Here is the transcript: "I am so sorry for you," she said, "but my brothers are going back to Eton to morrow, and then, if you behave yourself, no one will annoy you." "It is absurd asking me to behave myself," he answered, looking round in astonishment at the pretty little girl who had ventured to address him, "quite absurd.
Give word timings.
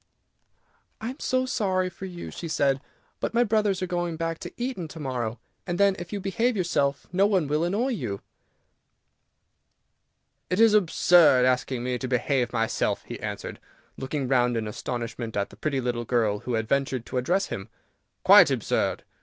"I 0.99 1.11
am 1.11 1.19
so 1.19 1.45
sorry 1.45 1.87
for 1.87 2.05
you," 2.05 2.31
she 2.31 2.47
said, 2.47 2.81
"but 3.19 3.35
my 3.35 3.43
brothers 3.43 3.83
are 3.83 3.85
going 3.85 4.17
back 4.17 4.39
to 4.39 4.51
Eton 4.57 4.87
to 4.87 4.99
morrow, 4.99 5.39
and 5.67 5.79
then, 5.79 5.95
if 5.99 6.11
you 6.11 6.19
behave 6.19 6.57
yourself, 6.57 7.05
no 7.13 7.27
one 7.27 7.45
will 7.47 7.63
annoy 7.63 7.89
you." 7.89 8.19
"It 10.49 10.59
is 10.59 10.73
absurd 10.73 11.45
asking 11.45 11.83
me 11.83 11.99
to 11.99 12.07
behave 12.07 12.51
myself," 12.51 13.03
he 13.05 13.19
answered, 13.19 13.59
looking 13.95 14.27
round 14.27 14.57
in 14.57 14.67
astonishment 14.67 15.37
at 15.37 15.51
the 15.51 15.55
pretty 15.55 15.79
little 15.79 16.05
girl 16.05 16.39
who 16.39 16.53
had 16.55 16.67
ventured 16.67 17.05
to 17.05 17.19
address 17.19 17.49
him, 17.49 17.69
"quite 18.23 18.49
absurd. 18.49 19.03